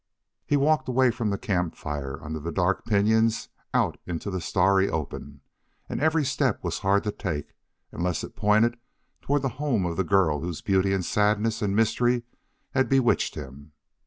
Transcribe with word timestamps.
He 0.47 0.57
walked 0.57 0.87
away 0.87 1.11
from 1.11 1.29
the 1.29 1.37
camp 1.37 1.75
fire, 1.75 2.17
under 2.23 2.39
the 2.39 2.51
dark 2.51 2.85
pinyons, 2.85 3.49
out 3.71 3.99
into 4.07 4.31
the 4.31 4.41
starry 4.41 4.89
open; 4.89 5.41
and 5.87 6.01
every 6.01 6.25
step 6.25 6.63
was 6.63 6.79
hard 6.79 7.03
to 7.03 7.11
take, 7.11 7.53
unless 7.91 8.23
it 8.23 8.35
pointed 8.35 8.79
toward 9.21 9.43
the 9.43 9.49
home 9.61 9.85
of 9.85 9.97
the 9.97 10.03
girl 10.03 10.41
whose 10.41 10.63
beauty 10.63 10.91
and 10.91 11.05
sadness 11.05 11.61
and 11.61 11.75
mystery 11.75 12.23
had 12.71 12.89
bewitched 12.89 13.35
him. 13.35 13.73